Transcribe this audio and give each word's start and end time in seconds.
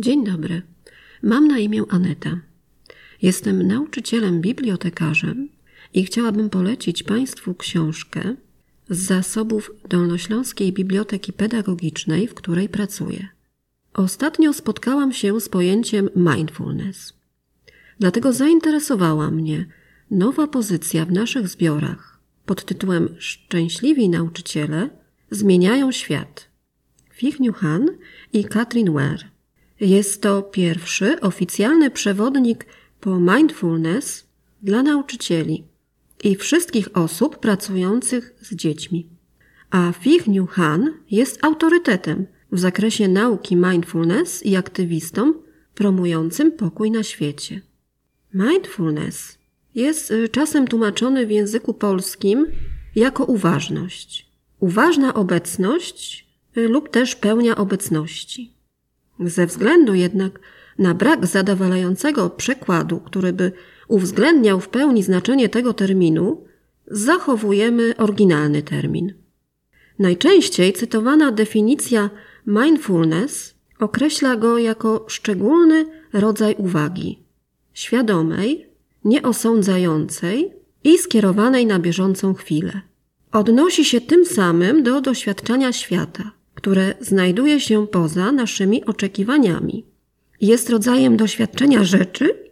Dzień 0.00 0.24
dobry. 0.24 0.62
Mam 1.22 1.48
na 1.48 1.58
imię 1.58 1.82
Aneta. 1.88 2.40
Jestem 3.22 3.62
nauczycielem 3.62 4.40
bibliotekarzem 4.40 5.48
i 5.94 6.04
chciałabym 6.04 6.50
polecić 6.50 7.02
Państwu 7.02 7.54
książkę 7.54 8.34
z 8.90 8.98
zasobów 8.98 9.70
Dolnośląskiej 9.88 10.72
Biblioteki 10.72 11.32
Pedagogicznej, 11.32 12.28
w 12.28 12.34
której 12.34 12.68
pracuję. 12.68 13.28
Ostatnio 13.94 14.52
spotkałam 14.52 15.12
się 15.12 15.40
z 15.40 15.48
pojęciem 15.48 16.10
mindfulness. 16.16 17.12
Dlatego 17.98 18.32
zainteresowała 18.32 19.30
mnie 19.30 19.66
nowa 20.10 20.46
pozycja 20.46 21.04
w 21.04 21.12
naszych 21.12 21.48
zbiorach 21.48 22.20
pod 22.46 22.64
tytułem 22.64 23.08
Szczęśliwi 23.18 24.08
nauczyciele 24.08 24.90
zmieniają 25.30 25.92
świat. 25.92 26.48
Fich 27.12 27.36
Han 27.54 27.88
i 28.32 28.44
Katrin 28.44 28.92
Ware. 28.92 29.37
Jest 29.80 30.22
to 30.22 30.42
pierwszy 30.42 31.20
oficjalny 31.20 31.90
przewodnik 31.90 32.66
po 33.00 33.20
mindfulness 33.20 34.26
dla 34.62 34.82
nauczycieli 34.82 35.64
i 36.24 36.36
wszystkich 36.36 36.88
osób 36.96 37.38
pracujących 37.38 38.34
z 38.40 38.54
dziećmi. 38.54 39.06
A 39.70 39.92
Fich 39.92 40.24
Han 40.50 40.94
jest 41.10 41.44
autorytetem 41.44 42.26
w 42.52 42.58
zakresie 42.58 43.08
nauki 43.08 43.56
mindfulness 43.56 44.46
i 44.46 44.56
aktywistą 44.56 45.34
promującym 45.74 46.52
pokój 46.52 46.90
na 46.90 47.02
świecie. 47.02 47.60
Mindfulness 48.34 49.38
jest 49.74 50.10
y, 50.10 50.28
czasem 50.28 50.68
tłumaczony 50.68 51.26
w 51.26 51.30
języku 51.30 51.74
polskim 51.74 52.46
jako 52.96 53.24
uważność. 53.24 54.28
Uważna 54.60 55.14
obecność 55.14 56.28
y, 56.56 56.68
lub 56.68 56.90
też 56.90 57.16
pełnia 57.16 57.56
obecności. 57.56 58.57
Ze 59.20 59.46
względu 59.46 59.94
jednak 59.94 60.40
na 60.78 60.94
brak 60.94 61.26
zadowalającego 61.26 62.30
przekładu, 62.30 63.00
który 63.00 63.32
by 63.32 63.52
uwzględniał 63.88 64.60
w 64.60 64.68
pełni 64.68 65.02
znaczenie 65.02 65.48
tego 65.48 65.72
terminu, 65.74 66.44
zachowujemy 66.86 67.94
oryginalny 67.96 68.62
termin. 68.62 69.14
Najczęściej 69.98 70.72
cytowana 70.72 71.32
definicja 71.32 72.10
mindfulness 72.46 73.54
określa 73.78 74.36
go 74.36 74.58
jako 74.58 75.04
szczególny 75.08 75.86
rodzaj 76.12 76.54
uwagi, 76.58 77.22
świadomej, 77.72 78.66
nieosądzającej 79.04 80.52
i 80.84 80.98
skierowanej 80.98 81.66
na 81.66 81.78
bieżącą 81.78 82.34
chwilę. 82.34 82.80
Odnosi 83.32 83.84
się 83.84 84.00
tym 84.00 84.26
samym 84.26 84.82
do 84.82 85.00
doświadczenia 85.00 85.72
świata, 85.72 86.30
które 86.58 86.94
znajduje 87.00 87.60
się 87.60 87.86
poza 87.86 88.32
naszymi 88.32 88.84
oczekiwaniami. 88.84 89.84
Jest 90.40 90.70
rodzajem 90.70 91.16
doświadczenia 91.16 91.84
rzeczy. 91.84 92.50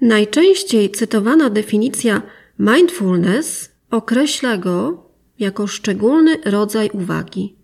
Najczęściej 0.00 0.90
cytowana 0.90 1.50
definicja 1.50 2.22
mindfulness 2.58 3.70
określa 3.90 4.56
go 4.56 5.06
jako 5.38 5.66
szczególny 5.66 6.36
rodzaj 6.44 6.90
uwagi, 6.92 7.56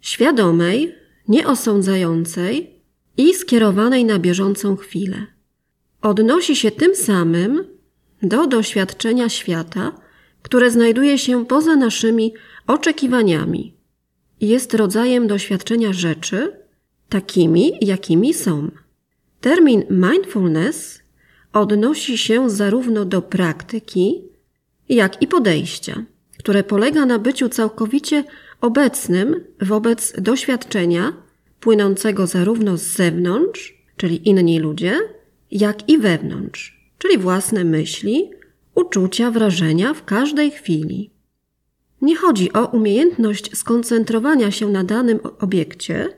świadomej, 0.00 0.94
nieosądzającej 1.28 2.70
i 3.16 3.34
skierowanej 3.34 4.04
na 4.04 4.18
bieżącą 4.18 4.76
chwilę. 4.76 5.26
Odnosi 6.02 6.56
się 6.56 6.70
tym 6.70 6.94
samym 6.96 7.64
do 8.22 8.46
doświadczenia 8.46 9.28
świata, 9.28 9.92
które 10.42 10.70
znajduje 10.70 11.18
się 11.18 11.46
poza 11.46 11.76
naszymi 11.76 12.34
oczekiwaniami 12.66 13.79
jest 14.40 14.74
rodzajem 14.74 15.26
doświadczenia 15.26 15.92
rzeczy 15.92 16.52
takimi, 17.08 17.72
jakimi 17.80 18.34
są. 18.34 18.70
Termin 19.40 19.84
mindfulness 19.90 21.02
odnosi 21.52 22.18
się 22.18 22.50
zarówno 22.50 23.04
do 23.04 23.22
praktyki, 23.22 24.22
jak 24.88 25.22
i 25.22 25.26
podejścia, 25.26 26.04
które 26.38 26.64
polega 26.64 27.06
na 27.06 27.18
byciu 27.18 27.48
całkowicie 27.48 28.24
obecnym 28.60 29.44
wobec 29.60 30.12
doświadczenia 30.20 31.12
płynącego 31.60 32.26
zarówno 32.26 32.76
z 32.76 32.82
zewnątrz, 32.82 33.74
czyli 33.96 34.28
inni 34.28 34.58
ludzie, 34.58 34.98
jak 35.50 35.88
i 35.88 35.98
wewnątrz, 35.98 36.92
czyli 36.98 37.18
własne 37.18 37.64
myśli, 37.64 38.30
uczucia, 38.74 39.30
wrażenia 39.30 39.94
w 39.94 40.04
każdej 40.04 40.50
chwili. 40.50 41.10
Nie 42.02 42.16
chodzi 42.16 42.52
o 42.52 42.66
umiejętność 42.66 43.56
skoncentrowania 43.56 44.50
się 44.50 44.68
na 44.68 44.84
danym 44.84 45.20
obiekcie, 45.38 46.08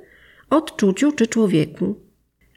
odczuciu 0.51 1.13
czy 1.13 1.27
człowieku. 1.27 1.95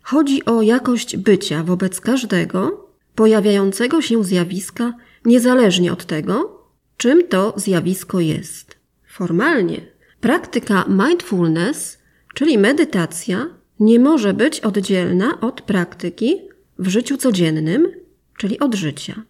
Chodzi 0.01 0.45
o 0.45 0.61
jakość 0.61 1.17
bycia 1.17 1.63
wobec 1.63 2.01
każdego 2.01 2.85
pojawiającego 3.15 4.01
się 4.01 4.23
zjawiska, 4.23 4.93
niezależnie 5.25 5.93
od 5.93 6.05
tego, 6.05 6.63
czym 6.97 7.27
to 7.27 7.53
zjawisko 7.55 8.19
jest. 8.19 8.75
Formalnie 9.07 9.81
praktyka 10.21 10.85
mindfulness, 10.87 11.97
czyli 12.33 12.57
medytacja, 12.57 13.47
nie 13.79 13.99
może 13.99 14.33
być 14.33 14.59
oddzielna 14.59 15.41
od 15.41 15.61
praktyki 15.61 16.41
w 16.79 16.87
życiu 16.87 17.17
codziennym, 17.17 17.87
czyli 18.37 18.59
od 18.59 18.75
życia. 18.75 19.23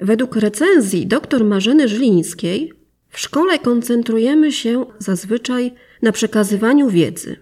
Według 0.00 0.36
recenzji 0.36 1.06
dr 1.06 1.44
Marzyny 1.44 1.88
Żlińskiej 1.88 2.81
w 3.12 3.20
szkole 3.20 3.58
koncentrujemy 3.58 4.52
się 4.52 4.86
zazwyczaj 4.98 5.72
na 6.02 6.12
przekazywaniu 6.12 6.90
wiedzy. 6.90 7.36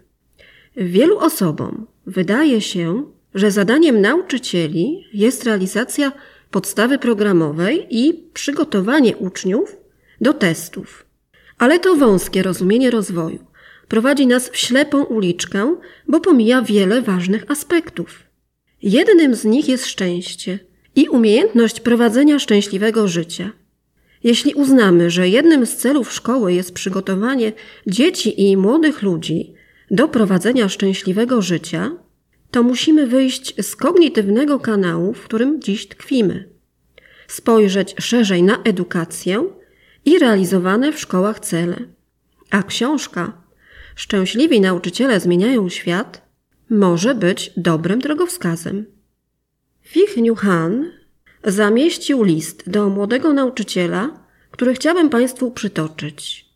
Wielu 0.76 1.18
osobom 1.18 1.86
wydaje 2.06 2.60
się, 2.60 3.04
że 3.34 3.50
zadaniem 3.50 4.00
nauczycieli 4.00 5.04
jest 5.14 5.44
realizacja 5.44 6.12
podstawy 6.50 6.98
programowej 6.98 7.86
i 7.90 8.14
przygotowanie 8.34 9.16
uczniów 9.16 9.76
do 10.20 10.34
testów. 10.34 11.06
Ale 11.58 11.78
to 11.78 11.96
wąskie 11.96 12.42
rozumienie 12.42 12.90
rozwoju 12.90 13.44
prowadzi 13.88 14.26
nas 14.26 14.48
w 14.48 14.56
ślepą 14.56 15.04
uliczkę, 15.04 15.76
bo 16.08 16.20
pomija 16.20 16.62
wiele 16.62 17.02
ważnych 17.02 17.50
aspektów. 17.50 18.22
Jednym 18.82 19.34
z 19.34 19.44
nich 19.44 19.68
jest 19.68 19.86
szczęście 19.86 20.58
i 20.96 21.08
umiejętność 21.08 21.80
prowadzenia 21.80 22.38
szczęśliwego 22.38 23.08
życia. 23.08 23.52
Jeśli 24.22 24.54
uznamy, 24.54 25.10
że 25.10 25.28
jednym 25.28 25.66
z 25.66 25.76
celów 25.76 26.12
szkoły 26.12 26.52
jest 26.52 26.74
przygotowanie 26.74 27.52
dzieci 27.86 28.50
i 28.50 28.56
młodych 28.56 29.02
ludzi 29.02 29.54
do 29.90 30.08
prowadzenia 30.08 30.68
szczęśliwego 30.68 31.42
życia, 31.42 31.90
to 32.50 32.62
musimy 32.62 33.06
wyjść 33.06 33.54
z 33.62 33.76
kognitywnego 33.76 34.58
kanału, 34.58 35.14
w 35.14 35.24
którym 35.24 35.62
dziś 35.62 35.88
tkwimy. 35.88 36.48
Spojrzeć 37.28 37.94
szerzej 37.98 38.42
na 38.42 38.62
edukację 38.62 39.44
i 40.04 40.18
realizowane 40.18 40.92
w 40.92 41.00
szkołach 41.00 41.40
cele. 41.40 41.76
A 42.50 42.62
książka 42.62 43.40
Szczęśliwi 43.94 44.60
nauczyciele 44.60 45.20
zmieniają 45.20 45.68
świat 45.68 46.28
może 46.70 47.14
być 47.14 47.52
dobrym 47.56 47.98
drogowskazem. 48.00 48.86
Fich 49.82 50.16
New 50.16 50.38
Han 50.38 50.92
zamieścił 51.44 52.22
list 52.22 52.70
do 52.70 52.88
młodego 52.88 53.32
nauczyciela, 53.32 54.24
który 54.50 54.74
chciałbym 54.74 55.10
Państwu 55.10 55.50
przytoczyć. 55.50 56.50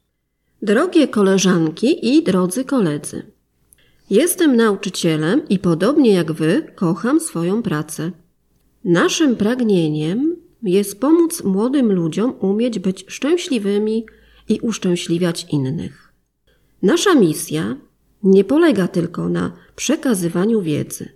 Drogie 0.63 1.09
koleżanki 1.09 2.17
i 2.17 2.23
drodzy 2.23 2.65
koledzy, 2.65 3.23
jestem 4.11 4.57
nauczycielem 4.57 5.49
i 5.49 5.59
podobnie 5.59 6.13
jak 6.13 6.33
Wy 6.33 6.73
kocham 6.75 7.21
swoją 7.21 7.63
pracę. 7.63 8.11
Naszym 8.85 9.37
pragnieniem 9.37 10.37
jest 10.63 11.01
pomóc 11.01 11.45
młodym 11.45 11.93
ludziom 11.93 12.35
umieć 12.41 12.79
być 12.79 13.05
szczęśliwymi 13.09 14.07
i 14.49 14.61
uszczęśliwiać 14.61 15.47
innych. 15.51 16.13
Nasza 16.83 17.15
misja 17.15 17.77
nie 18.23 18.45
polega 18.45 18.89
tylko 18.89 19.29
na 19.29 19.53
przekazywaniu 19.77 20.63
wiedzy, 20.63 21.09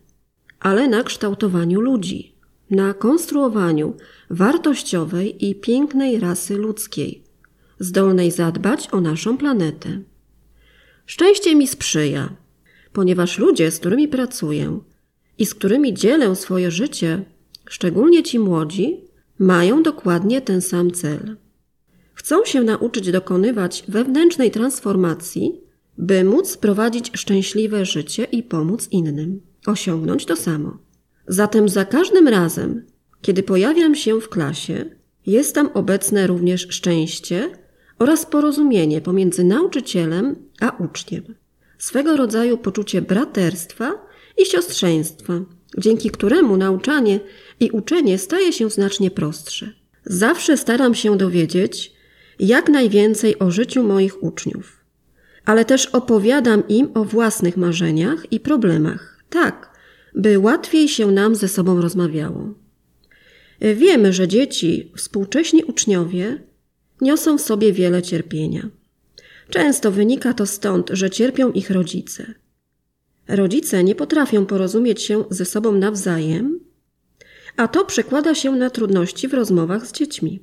ale 0.60 0.88
na 0.88 1.02
kształtowaniu 1.02 1.80
ludzi 1.80 2.37
na 2.70 2.94
konstruowaniu 2.94 3.94
wartościowej 4.30 5.48
i 5.48 5.54
pięknej 5.54 6.20
rasy 6.20 6.56
ludzkiej, 6.56 7.22
zdolnej 7.78 8.30
zadbać 8.30 8.88
o 8.92 9.00
naszą 9.00 9.38
planetę. 9.38 10.00
Szczęście 11.06 11.54
mi 11.54 11.66
sprzyja, 11.66 12.36
ponieważ 12.92 13.38
ludzie, 13.38 13.70
z 13.70 13.78
którymi 13.78 14.08
pracuję 14.08 14.80
i 15.38 15.46
z 15.46 15.54
którymi 15.54 15.94
dzielę 15.94 16.36
swoje 16.36 16.70
życie, 16.70 17.24
szczególnie 17.68 18.22
ci 18.22 18.38
młodzi, 18.38 19.00
mają 19.38 19.82
dokładnie 19.82 20.40
ten 20.40 20.62
sam 20.62 20.90
cel. 20.90 21.36
Chcą 22.14 22.44
się 22.44 22.62
nauczyć 22.62 23.10
dokonywać 23.10 23.84
wewnętrznej 23.88 24.50
transformacji, 24.50 25.60
by 25.98 26.24
móc 26.24 26.56
prowadzić 26.56 27.10
szczęśliwe 27.14 27.84
życie 27.86 28.24
i 28.24 28.42
pomóc 28.42 28.88
innym, 28.90 29.40
osiągnąć 29.66 30.24
to 30.24 30.36
samo. 30.36 30.78
Zatem 31.28 31.68
za 31.68 31.84
każdym 31.84 32.28
razem, 32.28 32.86
kiedy 33.22 33.42
pojawiam 33.42 33.94
się 33.94 34.20
w 34.20 34.28
klasie, 34.28 34.84
jest 35.26 35.54
tam 35.54 35.70
obecne 35.74 36.26
również 36.26 36.66
szczęście 36.70 37.50
oraz 37.98 38.26
porozumienie 38.26 39.00
pomiędzy 39.00 39.44
nauczycielem 39.44 40.36
a 40.60 40.76
uczniem. 40.84 41.34
Swego 41.78 42.16
rodzaju 42.16 42.58
poczucie 42.58 43.02
braterstwa 43.02 43.92
i 44.38 44.46
siostrzeństwa, 44.46 45.32
dzięki 45.78 46.10
któremu 46.10 46.56
nauczanie 46.56 47.20
i 47.60 47.70
uczenie 47.70 48.18
staje 48.18 48.52
się 48.52 48.70
znacznie 48.70 49.10
prostsze. 49.10 49.72
Zawsze 50.04 50.56
staram 50.56 50.94
się 50.94 51.16
dowiedzieć 51.16 51.92
jak 52.38 52.68
najwięcej 52.68 53.38
o 53.38 53.50
życiu 53.50 53.82
moich 53.82 54.22
uczniów, 54.22 54.84
ale 55.44 55.64
też 55.64 55.86
opowiadam 55.86 56.68
im 56.68 56.90
o 56.94 57.04
własnych 57.04 57.56
marzeniach 57.56 58.32
i 58.32 58.40
problemach, 58.40 59.24
tak, 59.30 59.67
by 60.18 60.38
łatwiej 60.38 60.88
się 60.88 61.10
nam 61.10 61.34
ze 61.34 61.48
sobą 61.48 61.80
rozmawiało. 61.80 62.54
Wiemy, 63.60 64.12
że 64.12 64.28
dzieci, 64.28 64.92
współcześni 64.96 65.64
uczniowie, 65.64 66.42
niosą 67.00 67.38
w 67.38 67.40
sobie 67.42 67.72
wiele 67.72 68.02
cierpienia. 68.02 68.68
Często 69.50 69.90
wynika 69.90 70.34
to 70.34 70.46
stąd, 70.46 70.90
że 70.92 71.10
cierpią 71.10 71.52
ich 71.52 71.70
rodzice. 71.70 72.34
Rodzice 73.28 73.84
nie 73.84 73.94
potrafią 73.94 74.46
porozumieć 74.46 75.02
się 75.02 75.24
ze 75.30 75.44
sobą 75.44 75.72
nawzajem, 75.72 76.60
a 77.56 77.68
to 77.68 77.84
przekłada 77.84 78.34
się 78.34 78.52
na 78.52 78.70
trudności 78.70 79.28
w 79.28 79.34
rozmowach 79.34 79.86
z 79.86 79.92
dziećmi. 79.92 80.40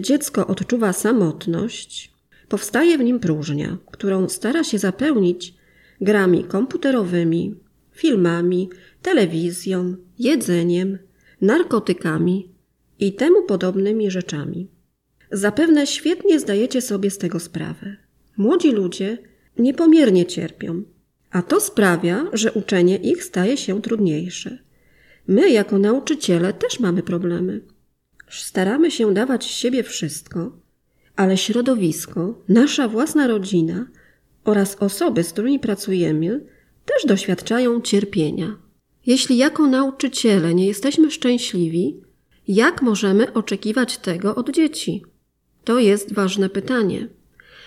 Dziecko 0.00 0.46
odczuwa 0.46 0.92
samotność, 0.92 2.12
powstaje 2.48 2.98
w 2.98 3.04
nim 3.04 3.20
próżnia, 3.20 3.78
którą 3.92 4.28
stara 4.28 4.64
się 4.64 4.78
zapełnić 4.78 5.54
grami 6.00 6.44
komputerowymi, 6.44 7.54
filmami, 7.92 8.68
telewizją, 9.02 9.96
jedzeniem, 10.18 10.98
narkotykami 11.40 12.52
i 12.98 13.12
temu 13.12 13.42
podobnymi 13.42 14.10
rzeczami. 14.10 14.68
Zapewne 15.32 15.86
świetnie 15.86 16.40
zdajecie 16.40 16.80
sobie 16.82 17.10
z 17.10 17.18
tego 17.18 17.40
sprawę. 17.40 17.96
Młodzi 18.36 18.72
ludzie 18.72 19.18
niepomiernie 19.58 20.26
cierpią, 20.26 20.82
a 21.30 21.42
to 21.42 21.60
sprawia, 21.60 22.26
że 22.32 22.52
uczenie 22.52 22.96
ich 22.96 23.24
staje 23.24 23.56
się 23.56 23.82
trudniejsze. 23.82 24.58
My, 25.26 25.50
jako 25.50 25.78
nauczyciele, 25.78 26.52
też 26.52 26.80
mamy 26.80 27.02
problemy. 27.02 27.60
Staramy 28.30 28.90
się 28.90 29.14
dawać 29.14 29.44
z 29.44 29.48
siebie 29.48 29.82
wszystko, 29.82 30.56
ale 31.16 31.36
środowisko, 31.36 32.42
nasza 32.48 32.88
własna 32.88 33.26
rodzina 33.26 33.86
oraz 34.44 34.76
osoby, 34.80 35.24
z 35.24 35.32
którymi 35.32 35.58
pracujemy, 35.58 36.40
też 36.84 37.06
doświadczają 37.06 37.80
cierpienia. 37.80 38.61
Jeśli 39.06 39.36
jako 39.36 39.66
nauczyciele 39.66 40.54
nie 40.54 40.66
jesteśmy 40.66 41.10
szczęśliwi, 41.10 41.96
jak 42.48 42.82
możemy 42.82 43.32
oczekiwać 43.32 43.98
tego 43.98 44.34
od 44.34 44.50
dzieci? 44.50 45.02
To 45.64 45.78
jest 45.78 46.14
ważne 46.14 46.48
pytanie. 46.48 47.08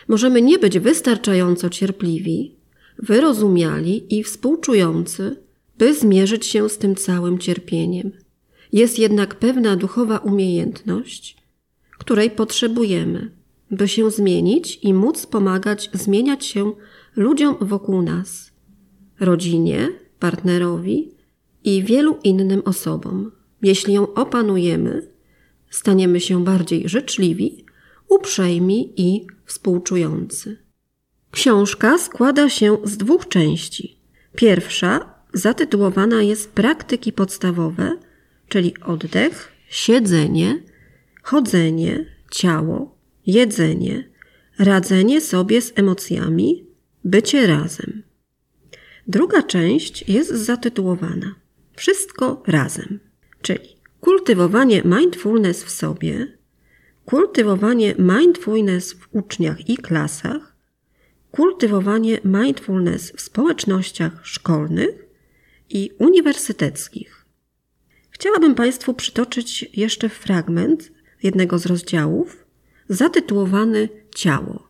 Możemy 0.07 0.41
nie 0.41 0.59
być 0.59 0.79
wystarczająco 0.79 1.69
cierpliwi, 1.69 2.55
wyrozumiali 2.99 4.17
i 4.17 4.23
współczujący, 4.23 5.35
by 5.77 5.93
zmierzyć 5.93 6.45
się 6.45 6.69
z 6.69 6.77
tym 6.77 6.95
całym 6.95 7.39
cierpieniem. 7.39 8.11
Jest 8.73 8.99
jednak 8.99 9.35
pewna 9.35 9.75
duchowa 9.75 10.17
umiejętność, 10.17 11.37
której 11.97 12.31
potrzebujemy, 12.31 13.31
by 13.71 13.87
się 13.87 14.11
zmienić 14.11 14.79
i 14.81 14.93
móc 14.93 15.25
pomagać 15.25 15.89
zmieniać 15.93 16.45
się 16.45 16.71
ludziom 17.15 17.55
wokół 17.61 18.01
nas, 18.01 18.51
rodzinie, 19.19 19.89
partnerowi 20.19 21.14
i 21.65 21.83
wielu 21.83 22.17
innym 22.23 22.61
osobom. 22.65 23.31
Jeśli 23.61 23.93
ją 23.93 24.13
opanujemy, 24.13 25.07
staniemy 25.69 26.19
się 26.19 26.43
bardziej 26.43 26.89
życzliwi, 26.89 27.65
uprzejmi 28.07 28.93
i 29.01 29.27
współczujący. 29.45 30.57
Książka 31.31 31.97
składa 31.97 32.49
się 32.49 32.77
z 32.83 32.97
dwóch 32.97 33.27
części. 33.27 33.99
Pierwsza 34.35 35.15
zatytułowana 35.33 36.21
jest 36.21 36.51
Praktyki 36.51 37.13
podstawowe, 37.13 37.97
czyli 38.47 38.73
oddech, 38.85 39.51
siedzenie, 39.69 40.63
chodzenie, 41.23 42.05
ciało, 42.31 42.97
jedzenie, 43.27 44.09
radzenie 44.59 45.21
sobie 45.21 45.61
z 45.61 45.73
emocjami, 45.75 46.65
bycie 47.03 47.47
razem. 47.47 48.03
Druga 49.07 49.43
część 49.43 50.09
jest 50.09 50.31
zatytułowana 50.31 51.44
Wszystko 51.75 52.43
razem, 52.47 52.99
czyli 53.41 53.75
kultywowanie 54.01 54.81
mindfulness 54.85 55.63
w 55.63 55.69
sobie, 55.69 56.37
kultywowanie 57.05 57.95
mindfulness 57.99 58.93
w 58.93 59.07
uczniach 59.11 59.69
i 59.69 59.77
klasach, 59.77 60.55
kultywowanie 61.31 62.19
mindfulness 62.25 63.11
w 63.11 63.21
społecznościach 63.21 64.25
szkolnych 64.25 65.05
i 65.69 65.91
uniwersyteckich. 65.99 67.25
Chciałabym 68.09 68.55
Państwu 68.55 68.93
przytoczyć 68.93 69.69
jeszcze 69.73 70.09
fragment 70.09 70.91
jednego 71.23 71.59
z 71.59 71.65
rozdziałów 71.65 72.45
zatytułowany 72.89 73.89
Ciało. 74.15 74.67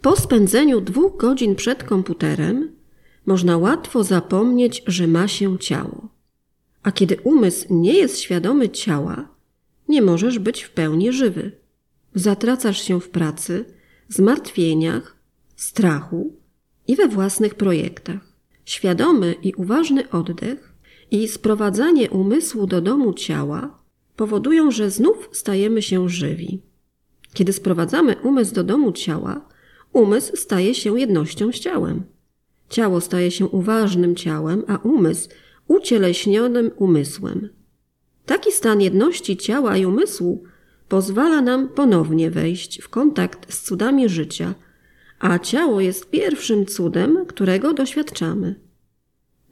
Po 0.00 0.16
spędzeniu 0.16 0.80
dwóch 0.80 1.16
godzin 1.16 1.54
przed 1.54 1.84
komputerem 1.84 2.81
można 3.26 3.58
łatwo 3.58 4.04
zapomnieć, 4.04 4.82
że 4.86 5.06
ma 5.06 5.28
się 5.28 5.58
ciało. 5.58 6.08
A 6.82 6.92
kiedy 6.92 7.16
umysł 7.24 7.66
nie 7.70 7.94
jest 7.94 8.20
świadomy 8.20 8.68
ciała, 8.68 9.28
nie 9.88 10.02
możesz 10.02 10.38
być 10.38 10.62
w 10.62 10.70
pełni 10.70 11.12
żywy. 11.12 11.52
Zatracasz 12.14 12.82
się 12.82 13.00
w 13.00 13.08
pracy, 13.08 13.64
zmartwieniach, 14.08 15.16
strachu 15.56 16.36
i 16.88 16.96
we 16.96 17.08
własnych 17.08 17.54
projektach. 17.54 18.32
Świadomy 18.64 19.34
i 19.42 19.54
uważny 19.54 20.10
oddech 20.10 20.72
i 21.10 21.28
sprowadzanie 21.28 22.10
umysłu 22.10 22.66
do 22.66 22.80
domu 22.80 23.12
ciała 23.12 23.78
powodują, 24.16 24.70
że 24.70 24.90
znów 24.90 25.28
stajemy 25.32 25.82
się 25.82 26.08
żywi. 26.08 26.62
Kiedy 27.34 27.52
sprowadzamy 27.52 28.16
umysł 28.22 28.54
do 28.54 28.64
domu 28.64 28.92
ciała, 28.92 29.48
umysł 29.92 30.36
staje 30.36 30.74
się 30.74 31.00
jednością 31.00 31.52
z 31.52 31.58
ciałem. 31.58 32.02
Ciało 32.72 33.00
staje 33.00 33.30
się 33.30 33.46
uważnym 33.46 34.16
ciałem, 34.16 34.64
a 34.68 34.76
umysł 34.76 35.28
ucieleśnionym 35.68 36.70
umysłem. 36.76 37.48
Taki 38.26 38.52
stan 38.52 38.80
jedności 38.80 39.36
ciała 39.36 39.76
i 39.76 39.86
umysłu 39.86 40.44
pozwala 40.88 41.42
nam 41.42 41.68
ponownie 41.68 42.30
wejść 42.30 42.82
w 42.82 42.88
kontakt 42.88 43.54
z 43.54 43.62
cudami 43.62 44.08
życia, 44.08 44.54
a 45.18 45.38
ciało 45.38 45.80
jest 45.80 46.10
pierwszym 46.10 46.66
cudem, 46.66 47.26
którego 47.26 47.74
doświadczamy. 47.74 48.54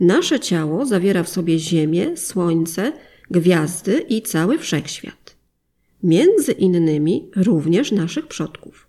Nasze 0.01 0.41
ciało 0.41 0.87
zawiera 0.87 1.23
w 1.23 1.29
sobie 1.29 1.59
Ziemię, 1.59 2.17
Słońce, 2.17 2.93
gwiazdy 3.31 4.05
i 4.09 4.23
cały 4.23 4.59
wszechświat. 4.59 5.37
Między 6.03 6.53
innymi 6.53 7.31
również 7.37 7.93
naszych 7.93 8.27
przodków. 8.27 8.87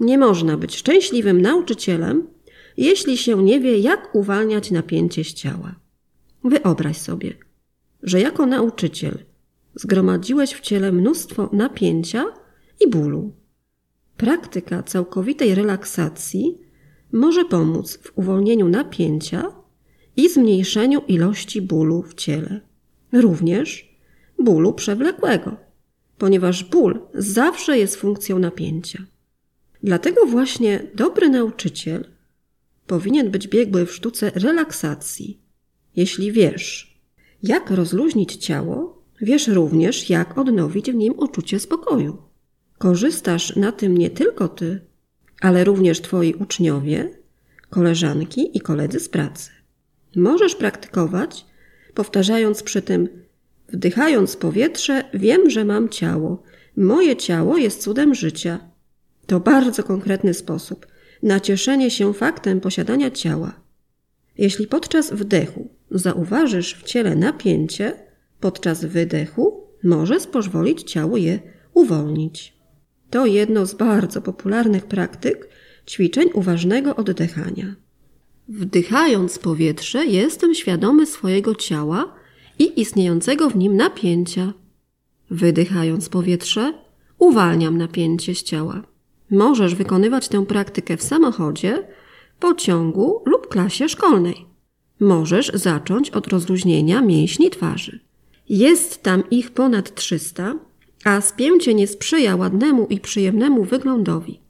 Nie 0.00 0.18
można 0.18 0.56
być 0.56 0.76
szczęśliwym 0.76 1.40
nauczycielem, 1.40 2.35
jeśli 2.76 3.18
się 3.18 3.42
nie 3.42 3.60
wie, 3.60 3.78
jak 3.78 4.14
uwalniać 4.14 4.70
napięcie 4.70 5.24
z 5.24 5.34
ciała. 5.34 5.74
Wyobraź 6.44 6.96
sobie, 6.96 7.32
że 8.02 8.20
jako 8.20 8.46
nauczyciel 8.46 9.18
zgromadziłeś 9.74 10.52
w 10.52 10.60
ciele 10.60 10.92
mnóstwo 10.92 11.50
napięcia 11.52 12.24
i 12.80 12.90
bólu. 12.90 13.32
Praktyka 14.16 14.82
całkowitej 14.82 15.54
relaksacji 15.54 16.58
może 17.12 17.44
pomóc 17.44 17.98
w 18.02 18.18
uwolnieniu 18.18 18.68
napięcia 18.68 19.52
i 20.16 20.28
zmniejszeniu 20.28 21.00
ilości 21.08 21.62
bólu 21.62 22.02
w 22.02 22.14
ciele, 22.14 22.60
również 23.12 23.96
bólu 24.38 24.72
przewlekłego, 24.72 25.56
ponieważ 26.18 26.64
ból 26.64 27.00
zawsze 27.14 27.78
jest 27.78 27.96
funkcją 27.96 28.38
napięcia. 28.38 28.98
Dlatego 29.82 30.26
właśnie 30.26 30.86
dobry 30.94 31.28
nauczyciel 31.28 32.15
powinien 32.86 33.30
być 33.30 33.48
biegły 33.48 33.86
w 33.86 33.94
sztuce 33.94 34.30
relaksacji. 34.34 35.40
Jeśli 35.96 36.32
wiesz, 36.32 36.96
jak 37.42 37.70
rozluźnić 37.70 38.36
ciało, 38.36 39.02
wiesz 39.20 39.48
również, 39.48 40.10
jak 40.10 40.38
odnowić 40.38 40.90
w 40.90 40.94
nim 40.94 41.14
uczucie 41.18 41.60
spokoju. 41.60 42.22
Korzystasz 42.78 43.56
na 43.56 43.72
tym 43.72 43.98
nie 43.98 44.10
tylko 44.10 44.48
ty, 44.48 44.80
ale 45.40 45.64
również 45.64 46.00
twoi 46.00 46.34
uczniowie, 46.34 47.10
koleżanki 47.70 48.56
i 48.56 48.60
koledzy 48.60 49.00
z 49.00 49.08
pracy. 49.08 49.50
Możesz 50.16 50.54
praktykować, 50.54 51.46
powtarzając 51.94 52.62
przy 52.62 52.82
tym, 52.82 53.08
wdychając 53.68 54.36
powietrze, 54.36 55.04
wiem, 55.14 55.50
że 55.50 55.64
mam 55.64 55.88
ciało. 55.88 56.42
Moje 56.76 57.16
ciało 57.16 57.56
jest 57.56 57.82
cudem 57.82 58.14
życia. 58.14 58.58
To 59.26 59.40
bardzo 59.40 59.82
konkretny 59.82 60.34
sposób 60.34 60.86
na 61.26 61.40
cieszenie 61.40 61.90
się 61.90 62.14
faktem 62.14 62.60
posiadania 62.60 63.10
ciała. 63.10 63.60
Jeśli 64.38 64.66
podczas 64.66 65.12
wdechu 65.12 65.68
zauważysz 65.90 66.74
w 66.74 66.82
ciele 66.82 67.16
napięcie, 67.16 67.92
podczas 68.40 68.84
wydechu 68.84 69.66
możesz 69.84 70.26
pozwolić 70.26 70.82
ciału 70.82 71.16
je 71.16 71.38
uwolnić. 71.74 72.56
To 73.10 73.26
jedno 73.26 73.66
z 73.66 73.74
bardzo 73.74 74.22
popularnych 74.22 74.86
praktyk 74.86 75.48
ćwiczeń 75.86 76.28
uważnego 76.34 76.96
oddychania. 76.96 77.74
Wdychając 78.48 79.38
powietrze, 79.38 80.06
jestem 80.06 80.54
świadomy 80.54 81.06
swojego 81.06 81.54
ciała 81.54 82.14
i 82.58 82.80
istniejącego 82.80 83.50
w 83.50 83.56
nim 83.56 83.76
napięcia. 83.76 84.52
Wydychając 85.30 86.08
powietrze, 86.08 86.72
uwalniam 87.18 87.78
napięcie 87.78 88.34
z 88.34 88.42
ciała. 88.42 88.95
Możesz 89.30 89.74
wykonywać 89.74 90.28
tę 90.28 90.46
praktykę 90.46 90.96
w 90.96 91.02
samochodzie, 91.02 91.86
pociągu 92.40 93.22
lub 93.26 93.48
klasie 93.48 93.88
szkolnej. 93.88 94.46
Możesz 95.00 95.50
zacząć 95.54 96.10
od 96.10 96.26
rozluźnienia 96.26 97.02
mięśni 97.02 97.50
twarzy. 97.50 98.00
Jest 98.48 99.02
tam 99.02 99.30
ich 99.30 99.50
ponad 99.50 99.94
300, 99.94 100.54
a 101.04 101.20
spięcie 101.20 101.74
nie 101.74 101.86
sprzyja 101.86 102.36
ładnemu 102.36 102.86
i 102.90 103.00
przyjemnemu 103.00 103.64
wyglądowi. 103.64 104.40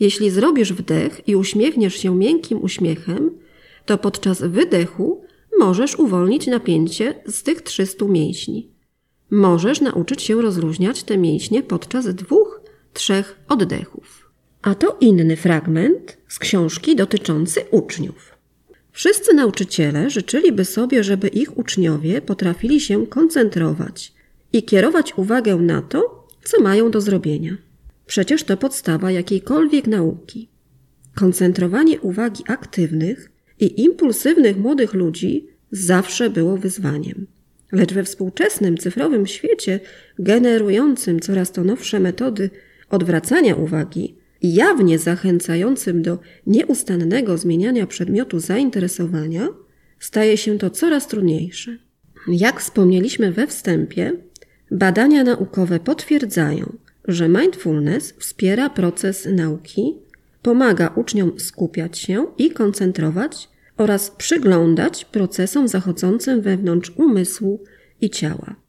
Jeśli 0.00 0.30
zrobisz 0.30 0.72
wdech 0.72 1.28
i 1.28 1.36
uśmiechniesz 1.36 1.94
się 1.94 2.16
miękkim 2.16 2.62
uśmiechem, 2.62 3.30
to 3.86 3.98
podczas 3.98 4.42
wydechu 4.42 5.24
możesz 5.58 5.98
uwolnić 5.98 6.46
napięcie 6.46 7.14
z 7.26 7.42
tych 7.42 7.62
300 7.62 8.04
mięśni. 8.06 8.70
Możesz 9.30 9.80
nauczyć 9.80 10.22
się 10.22 10.42
rozluźniać 10.42 11.02
te 11.02 11.18
mięśnie 11.18 11.62
podczas 11.62 12.14
dwóch, 12.14 12.51
trzech 12.92 13.40
oddechów. 13.48 14.32
A 14.62 14.74
to 14.74 14.96
inny 15.00 15.36
fragment 15.36 16.16
z 16.28 16.38
książki 16.38 16.96
dotyczący 16.96 17.60
uczniów. 17.70 18.32
Wszyscy 18.92 19.34
nauczyciele 19.34 20.10
życzyliby 20.10 20.64
sobie, 20.64 21.04
żeby 21.04 21.28
ich 21.28 21.58
uczniowie 21.58 22.22
potrafili 22.22 22.80
się 22.80 23.06
koncentrować 23.06 24.12
i 24.52 24.62
kierować 24.62 25.18
uwagę 25.18 25.56
na 25.56 25.82
to, 25.82 26.28
co 26.44 26.62
mają 26.62 26.90
do 26.90 27.00
zrobienia. 27.00 27.56
Przecież 28.06 28.44
to 28.44 28.56
podstawa 28.56 29.10
jakiejkolwiek 29.10 29.86
nauki. 29.86 30.48
Koncentrowanie 31.14 32.00
uwagi 32.00 32.44
aktywnych 32.48 33.30
i 33.60 33.82
impulsywnych 33.82 34.56
młodych 34.56 34.94
ludzi 34.94 35.46
zawsze 35.70 36.30
było 36.30 36.56
wyzwaniem. 36.56 37.26
Lecz 37.72 37.92
we 37.92 38.04
współczesnym 38.04 38.78
cyfrowym 38.78 39.26
świecie, 39.26 39.80
generującym 40.18 41.20
coraz 41.20 41.52
to 41.52 41.64
nowsze 41.64 42.00
metody 42.00 42.50
odwracania 42.92 43.54
uwagi 43.56 44.16
jawnie 44.42 44.98
zachęcającym 44.98 46.02
do 46.02 46.18
nieustannego 46.46 47.38
zmieniania 47.38 47.86
przedmiotu 47.86 48.40
zainteresowania, 48.40 49.48
staje 49.98 50.36
się 50.36 50.58
to 50.58 50.70
coraz 50.70 51.06
trudniejsze. 51.06 51.78
Jak 52.28 52.60
wspomnieliśmy 52.60 53.32
we 53.32 53.46
wstępie, 53.46 54.12
badania 54.70 55.24
naukowe 55.24 55.80
potwierdzają, 55.80 56.76
że 57.08 57.28
mindfulness 57.28 58.14
wspiera 58.18 58.70
proces 58.70 59.28
nauki, 59.32 59.98
pomaga 60.42 60.92
uczniom 60.96 61.40
skupiać 61.40 61.98
się 61.98 62.26
i 62.38 62.50
koncentrować 62.50 63.48
oraz 63.76 64.10
przyglądać 64.10 65.04
procesom 65.04 65.68
zachodzącym 65.68 66.40
wewnątrz 66.40 66.92
umysłu 66.96 67.64
i 68.00 68.10
ciała. 68.10 68.61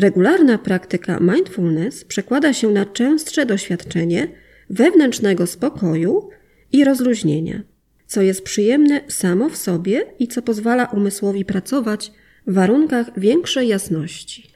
Regularna 0.00 0.58
praktyka 0.58 1.18
mindfulness 1.20 2.04
przekłada 2.04 2.52
się 2.52 2.70
na 2.70 2.86
częstsze 2.86 3.46
doświadczenie 3.46 4.28
wewnętrznego 4.70 5.46
spokoju 5.46 6.28
i 6.72 6.84
rozluźnienia, 6.84 7.62
co 8.06 8.22
jest 8.22 8.42
przyjemne 8.42 9.00
samo 9.08 9.48
w 9.48 9.56
sobie 9.56 10.06
i 10.18 10.28
co 10.28 10.42
pozwala 10.42 10.84
umysłowi 10.84 11.44
pracować 11.44 12.12
w 12.46 12.54
warunkach 12.54 13.20
większej 13.20 13.68
jasności. 13.68 14.50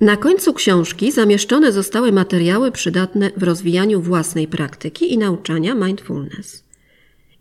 Na 0.00 0.16
końcu 0.16 0.54
książki 0.54 1.12
zamieszczone 1.12 1.72
zostały 1.72 2.12
materiały 2.12 2.72
przydatne 2.72 3.30
w 3.36 3.42
rozwijaniu 3.42 4.00
własnej 4.00 4.48
praktyki 4.48 5.12
i 5.12 5.18
nauczania 5.18 5.74
mindfulness. 5.74 6.64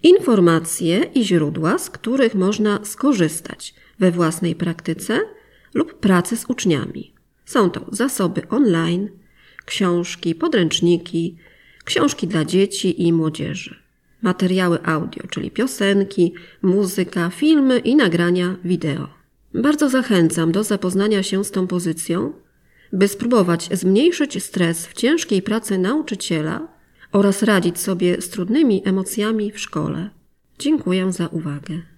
Informacje 0.04 1.04
i 1.16 1.24
źródła, 1.24 1.78
z 1.78 1.90
których 1.90 2.36
można 2.36 2.80
skorzystać 2.84 3.76
we 4.00 4.12
własnej 4.12 4.56
praktyce 4.56 5.20
lub 5.74 6.00
pracy 6.00 6.38
z 6.38 6.46
uczniami. 6.50 7.13
Są 7.46 7.70
to 7.70 7.86
zasoby 7.92 8.50
online, 8.50 9.10
książki, 9.66 10.36
podręczniki, 10.36 11.38
książki 11.86 12.28
dla 12.28 12.46
dzieci 12.46 13.08
i 13.08 13.14
młodzieży, 13.14 13.76
materiały 14.22 14.86
audio, 14.86 15.28
czyli 15.30 15.52
piosenki, 15.52 16.34
muzyka, 16.62 17.30
filmy 17.30 17.80
i 17.80 17.96
nagrania 17.96 18.56
wideo. 18.64 19.08
Bardzo 19.54 19.90
zachęcam 19.90 20.52
do 20.52 20.64
zapoznania 20.64 21.24
się 21.24 21.44
z 21.44 21.52
tą 21.52 21.68
pozycją, 21.68 22.34
by 22.94 23.08
spróbować 23.08 23.70
zmniejszyć 23.72 24.44
stres 24.44 24.88
w 24.88 24.94
ciężkiej 24.94 25.42
pracy 25.42 25.78
nauczyciela 25.78 26.68
oraz 27.12 27.44
radzić 27.44 27.80
sobie 27.80 28.22
z 28.22 28.30
trudnymi 28.30 28.82
emocjami 28.86 29.52
w 29.52 29.60
szkole. 29.60 30.10
Dziękuję 30.60 31.12
za 31.12 31.28
uwagę. 31.28 31.93